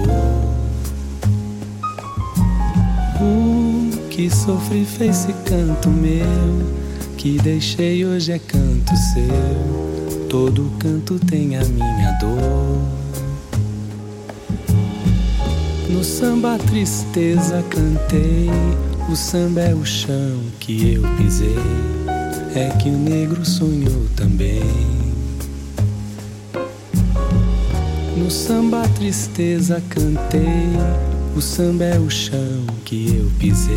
[3.19, 6.25] O que sofri fez esse canto meu,
[7.17, 10.27] que deixei hoje é canto seu.
[10.29, 12.81] Todo canto tem a minha dor.
[15.89, 18.49] No samba a tristeza cantei,
[19.11, 21.96] o samba é o chão que eu pisei
[22.57, 24.63] é que o negro sonhou também.
[28.17, 30.41] No samba a tristeza cantei,
[31.35, 33.75] o samba é o chão que eu pisei.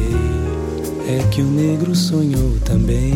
[1.06, 3.14] É que o negro sonhou também.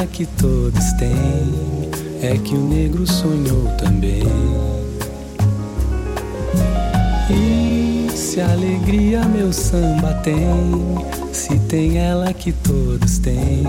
[0.00, 1.90] alma que todos têm
[2.22, 4.22] é que o negro sonhou também.
[7.30, 10.38] E se a alegria meu samba tem,
[11.32, 13.64] se tem ela que todos têm,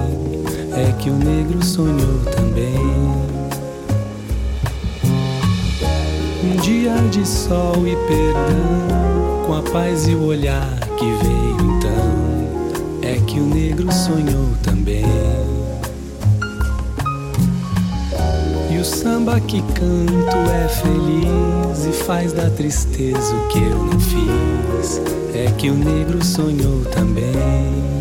[0.73, 2.75] é que o negro sonhou também.
[6.43, 13.01] Um dia de sol e perdão, com a paz e o olhar que veio então,
[13.01, 15.60] é que o negro sonhou também.
[18.81, 24.99] o samba que canto é feliz e faz da tristeza o que eu não fiz.
[25.35, 28.00] É que o negro sonhou também.